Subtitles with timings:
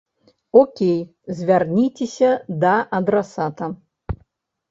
[0.61, 0.95] Окей,
[1.41, 2.29] звярніцеся
[2.63, 3.65] да адрасата.